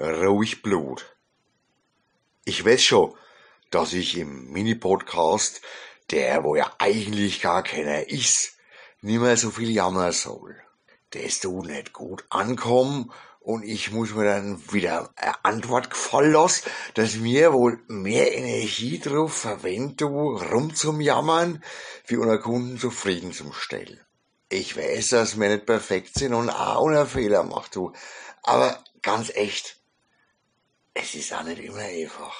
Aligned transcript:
ruhig 0.00 0.62
Blut. 0.62 1.16
Ich 2.44 2.64
weiß 2.64 2.82
schon, 2.82 3.14
dass 3.70 3.92
ich 3.92 4.16
im 4.16 4.50
Mini-Podcast, 4.50 5.60
der 6.10 6.44
wo 6.44 6.56
ja 6.56 6.72
eigentlich 6.78 7.40
gar 7.40 7.62
keiner 7.62 8.08
ist, 8.08 8.56
nimmer 9.00 9.36
so 9.36 9.50
viel 9.50 9.70
jammern 9.70 10.12
soll. 10.12 10.56
Das 11.10 11.40
tut 11.40 11.66
nicht 11.66 11.92
gut 11.92 12.24
ankommen 12.30 13.12
und 13.40 13.62
ich 13.64 13.90
muss 13.90 14.14
mir 14.14 14.24
dann 14.24 14.62
wieder 14.72 15.10
eine 15.16 15.44
Antwort 15.44 15.90
gefallen 15.90 16.32
lassen, 16.32 16.68
dass 16.94 17.16
mir 17.16 17.52
wohl 17.52 17.80
mehr 17.88 18.36
Energie 18.36 18.98
drauf 18.98 19.32
verwende, 19.32 20.04
rum 20.04 20.74
zum 20.74 21.00
Jammern, 21.00 21.64
wie 22.06 22.16
unter 22.16 22.38
Kunden 22.38 22.78
zufrieden 22.78 23.32
zum 23.32 23.52
Stellen. 23.52 24.00
Ich 24.50 24.76
weiß, 24.76 25.08
dass 25.10 25.38
wir 25.38 25.48
nicht 25.48 25.66
perfekt 25.66 26.14
sind 26.14 26.34
und 26.34 26.50
auch 26.50 26.86
einen 26.86 27.06
Fehler 27.06 27.42
macht, 27.42 27.74
du. 27.76 27.92
Aber 28.42 28.82
ganz 29.02 29.30
echt, 29.30 29.77
es 31.00 31.14
ist 31.14 31.32
auch 31.32 31.44
nicht 31.44 31.60
immer 31.60 31.78
einfach. 31.78 32.34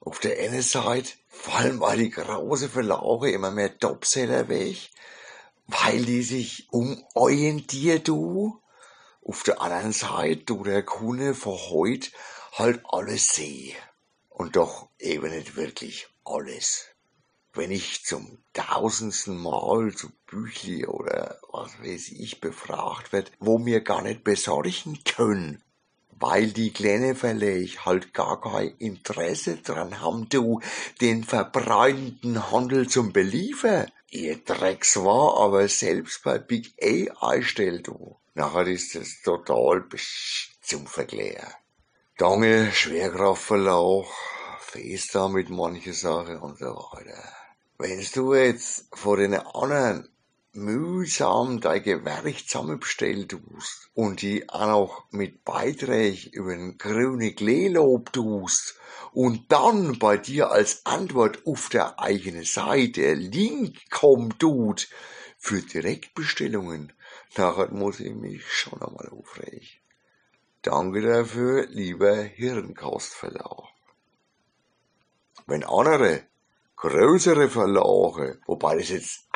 Auf 0.00 0.18
der 0.18 0.38
einen 0.38 0.62
Seite 0.62 1.12
fallen 1.28 1.78
mal 1.78 1.96
die 1.96 2.10
großen 2.10 2.68
Verlauche 2.68 3.30
immer 3.30 3.50
mehr 3.50 3.78
Topseller 3.78 4.48
weg, 4.48 4.90
weil 5.66 6.04
die 6.04 6.22
sich 6.22 6.66
umorientiert, 6.70 8.08
du. 8.08 8.60
Auf 9.24 9.44
der 9.44 9.62
anderen 9.62 9.92
Seite 9.92 10.44
du 10.44 10.64
der 10.64 10.82
Kunde 10.82 11.34
von 11.34 11.56
heute 11.70 12.10
halt 12.52 12.82
alles 12.84 13.28
sehe. 13.28 13.74
Und 14.28 14.56
doch 14.56 14.88
eben 14.98 15.30
nicht 15.30 15.56
wirklich 15.56 16.08
alles. 16.24 16.86
Wenn 17.52 17.70
ich 17.70 18.04
zum 18.04 18.38
tausendsten 18.52 19.36
Mal 19.40 19.94
zu 19.94 20.10
Büchli 20.26 20.84
oder 20.86 21.38
was 21.52 21.80
weiß 21.80 22.08
ich 22.08 22.40
befragt 22.40 23.12
wird, 23.12 23.30
wo 23.38 23.58
mir 23.58 23.80
gar 23.80 24.02
nicht 24.02 24.24
besorgen 24.24 24.98
können, 25.04 25.63
weil 26.26 26.52
die 26.52 26.72
kleine 26.72 27.14
Verleg 27.14 27.84
halt 27.84 28.14
gar 28.14 28.40
kein 28.40 28.74
Interesse 28.78 29.58
dran 29.58 30.00
haben, 30.00 30.26
du, 30.30 30.60
den 31.02 31.22
verbreitenden 31.22 32.50
Handel 32.50 32.88
zum 32.88 33.12
Beliefer. 33.12 33.88
Ihr 34.08 34.38
Drecks 34.38 34.96
war 34.96 35.36
aber 35.36 35.68
selbst 35.68 36.24
bei 36.24 36.38
Big 36.38 36.72
A 36.82 37.28
einstellt, 37.32 37.88
du. 37.88 38.16
Nachher 38.32 38.66
ist 38.68 38.96
es 38.96 39.20
total 39.20 39.84
zum 40.62 40.86
Verklär. 40.86 41.46
Dange, 42.16 42.72
Schwerkraftverlauch, 42.72 44.10
Fester 44.60 45.28
mit 45.28 45.50
manche 45.50 45.92
Sachen 45.92 46.38
und 46.38 46.58
so 46.58 46.74
weiter. 46.92 47.22
Wenn 47.76 48.02
du 48.14 48.34
jetzt 48.34 48.86
vor 48.94 49.18
den 49.18 49.34
anderen 49.34 50.08
mühsam 50.56 51.60
dein 51.60 51.82
Gewerk 51.82 52.38
zusammenbestellt 52.46 53.30
tust 53.30 53.90
und 53.94 54.22
die 54.22 54.48
auch 54.48 54.66
noch 54.66 55.04
mit 55.10 55.44
Beiträgen 55.44 56.32
über 56.32 56.54
den 56.54 56.78
grünen 56.78 57.34
Kleelob 57.34 58.12
tust 58.12 58.78
und 59.12 59.50
dann 59.50 59.98
bei 59.98 60.16
dir 60.16 60.50
als 60.50 60.86
Antwort 60.86 61.46
auf 61.46 61.68
der 61.68 62.00
eigenen 62.00 62.44
Seite 62.44 63.14
Link 63.14 63.90
kommt 63.90 64.40
tut 64.40 64.88
für 65.38 65.60
Direktbestellungen, 65.60 66.92
nachher 67.36 67.70
muss 67.70 68.00
ich 68.00 68.14
mich 68.14 68.46
schon 68.50 68.80
einmal 68.82 69.08
aufregen. 69.08 69.68
Danke 70.62 71.02
dafür, 71.02 71.66
lieber 71.68 72.14
Hirnkostverlag. 72.14 73.64
Wenn 75.46 75.64
andere 75.64 76.22
größere 76.76 77.48
Verlage, 77.48 78.40
wobei 78.46 78.76
das 78.76 78.88
jetzt 78.90 79.28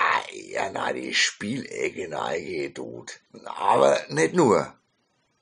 ja 0.50 0.70
na 0.72 0.92
die 0.92 1.14
Spielecke 1.14 2.08
neige 2.08 2.72
tut. 2.74 3.20
Aber 3.46 3.98
nicht 4.08 4.34
nur. 4.34 4.74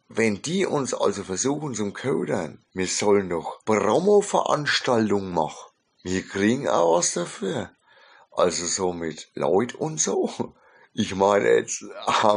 Wenn 0.09 0.41
die 0.41 0.67
uns 0.67 0.95
also 0.95 1.25
versuchen 1.25 1.75
zum 1.75 1.93
Ködern, 1.93 2.65
wir 2.73 2.87
sollen 2.87 3.29
doch 3.29 3.65
Promo-Veranstaltungen 3.65 5.33
machen. 5.33 5.73
Wir 6.05 6.23
kriegen 6.23 6.69
auch 6.69 6.99
was 6.99 7.15
dafür. 7.15 7.71
Also 8.31 8.67
so 8.67 8.93
mit 8.93 9.31
Leut 9.35 9.75
und 9.75 10.01
so. 10.01 10.31
Ich 10.93 11.15
meine 11.15 11.51
jetzt 11.57 11.83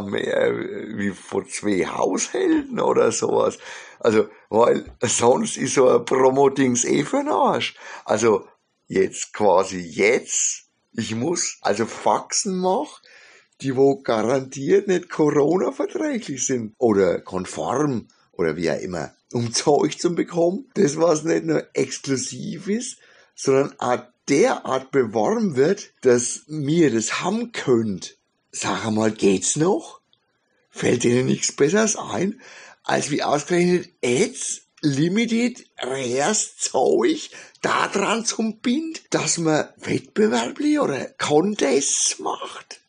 mehr 0.07 0.53
wie 0.97 1.11
vor 1.11 1.45
zwei 1.45 1.85
Haushelden 1.85 2.79
oder 2.79 3.11
sowas. 3.11 3.59
Also, 3.99 4.27
weil 4.49 4.91
sonst 5.01 5.55
ist 5.57 5.75
so 5.75 5.87
ein 5.87 6.03
Promo-Dings 6.03 6.85
eh 6.85 7.05
für 7.05 7.17
den 7.17 7.29
Arsch. 7.29 7.75
Also, 8.03 8.47
jetzt 8.89 9.31
quasi 9.33 9.79
jetzt, 9.79 10.65
ich 10.91 11.15
muss 11.15 11.57
also 11.61 11.85
Faxen 11.85 12.57
machen, 12.57 13.01
die 13.61 13.75
wo 13.75 14.01
garantiert 14.01 14.87
nicht 14.87 15.09
Corona-verträglich 15.09 16.45
sind 16.45 16.73
oder 16.77 17.21
konform 17.21 18.07
oder 18.33 18.57
wie 18.57 18.71
auch 18.71 18.79
immer, 18.79 19.13
um 19.31 19.53
Zeug 19.53 19.97
zu 19.99 20.13
bekommen, 20.13 20.69
das 20.73 20.97
was 20.97 21.23
nicht 21.23 21.45
nur 21.45 21.65
exklusiv 21.73 22.67
ist, 22.67 22.97
sondern 23.35 23.79
auch 23.79 24.01
derart 24.27 24.91
beworben 24.91 25.55
wird, 25.55 25.93
dass 26.01 26.43
mir 26.47 26.91
das 26.91 27.21
haben 27.21 27.51
könnt. 27.51 28.17
Sag 28.51 28.89
mal, 28.91 29.11
geht's 29.11 29.55
noch? 29.55 30.01
Fällt 30.71 31.05
Ihnen 31.05 31.25
nichts 31.25 31.51
Besseres 31.51 31.95
ein, 31.95 32.41
als 32.83 33.11
wie 33.11 33.23
ausgerechnet 33.23 33.89
jetzt 34.03 34.68
Limited 34.81 35.65
Rares 35.77 36.55
Zeug 36.57 37.29
daran 37.61 38.23
zum 38.23 38.59
Bind, 38.59 39.01
dass 39.09 39.37
man 39.37 39.67
wettbewerblich 39.77 40.79
oder 40.79 41.05
Contests 41.17 42.19
macht. 42.19 42.79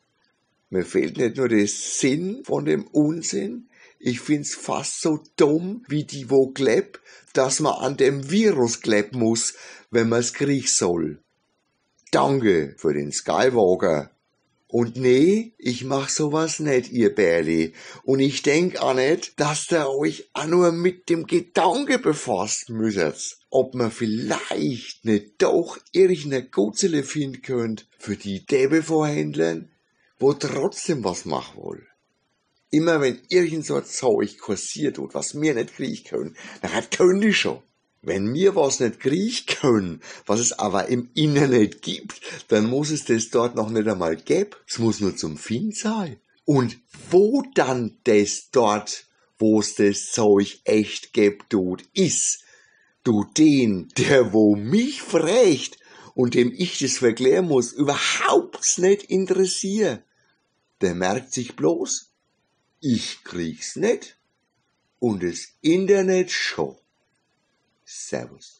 Mir 0.69 0.85
fehlt 0.85 1.17
nicht 1.17 1.37
nur 1.37 1.49
der 1.49 1.67
Sinn 1.67 2.45
von 2.45 2.65
dem 2.65 2.87
Unsinn, 2.87 3.69
ich 3.99 4.21
find's 4.21 4.55
fast 4.55 5.03
so 5.03 5.23
dumm 5.37 5.85
wie 5.89 6.05
die 6.05 6.31
wo 6.31 6.49
glebt, 6.49 7.01
dass 7.33 7.61
man 7.61 7.75
an 7.75 7.97
dem 7.97 8.31
Virus 8.31 8.81
glebt 8.81 9.15
muss, 9.15 9.55
wenn 9.91 10.09
man's 10.09 10.33
kriegen 10.33 10.67
soll. 10.67 11.19
Danke 12.11 12.75
für 12.79 12.95
den 12.95 13.13
Skywalker. 13.13 14.11
Und 14.71 14.97
nee, 14.97 15.53
ich 15.59 15.85
mach 15.85 16.09
sowas 16.09 16.61
nicht, 16.61 16.93
ihr 16.93 17.13
Bärli. 17.13 17.73
Und 18.05 18.21
ich 18.21 18.43
denk 18.43 18.81
auch 18.81 18.95
nicht, 18.95 19.39
dass 19.41 19.67
der 19.67 19.91
euch 19.91 20.31
auch 20.33 20.47
nur 20.47 20.71
mit 20.71 21.09
dem 21.09 21.27
Gedanke 21.27 21.99
befasst 21.99 22.71
müsset, 22.71 23.39
ob 23.51 23.75
man 23.75 23.91
vielleicht 23.91 25.05
nicht 25.05 25.43
doch 25.43 25.77
irgendeine 25.91 26.45
Gutzele 26.45 27.03
finden 27.03 27.43
könnt 27.43 27.89
für 27.99 28.17
die 28.17 28.47
Debe 28.47 28.85
vorhändlern, 28.85 29.73
wo 30.21 30.35
trotzdem 30.35 31.03
was 31.03 31.25
machen 31.25 31.61
wollen. 31.61 31.87
Immer 32.71 33.01
wenn 33.01 33.21
irgend 33.29 33.67
so 33.67 33.81
Zeug 33.81 34.39
kursiert 34.39 35.01
und 35.01 35.15
was 35.15 35.35
mir 35.35 35.55
nicht 35.55 35.75
kriegen 35.75 36.05
können, 36.05 36.37
dann 36.63 36.73
hat 36.73 36.97
können 36.97 37.21
die 37.21 37.35
schon. 37.35 37.61
Wenn 38.03 38.27
mir 38.27 38.57
was 38.57 38.81
nicht 38.81 39.01
kriegen 39.01 39.47
können, 39.47 40.01
was 40.25 40.41
es 40.41 40.53
aber 40.53 40.89
im 40.89 41.11
Internet 41.15 41.83
gibt, 41.83 42.21
dann 42.49 42.67
muss 42.67 42.91
es 42.91 43.05
das 43.05 43.29
dort 43.29 43.55
noch 43.57 43.69
nicht 43.69 43.87
einmal 43.87 44.17
geben. 44.17 44.51
Es 44.67 44.79
muss 44.79 45.01
nur 45.01 45.17
zum 45.17 45.37
Find 45.37 45.77
sein. 45.77 46.17
Und 46.47 46.79
wo 47.11 47.43
dann 47.55 47.99
das 48.05 48.49
dort, 48.51 49.07
wo 49.39 49.61
es 49.61 49.75
das 49.75 50.13
Zeug 50.13 50.61
echt 50.65 51.13
gibt, 51.13 51.51
tut, 51.51 51.83
ist, 51.93 52.43
du 53.05 53.25
den, 53.37 53.89
der 53.99 54.33
wo 54.33 54.57
mich 54.57 55.03
fragt 55.03 55.79
und 56.15 56.35
dem 56.35 56.53
ich 56.57 56.79
das 56.79 56.99
verklären 56.99 57.49
muss, 57.49 57.73
überhaupt 57.73 58.79
nicht 58.79 59.05
interessiert, 59.05 60.03
der 60.81 60.95
merkt 60.95 61.35
sich 61.35 61.55
bloß, 61.55 62.11
ich 62.81 63.23
krieg's 63.25 63.77
nicht 63.77 64.17
und 64.99 65.23
das 65.23 65.49
Internet 65.61 66.31
schon. 66.31 66.77
servos. 67.93 68.59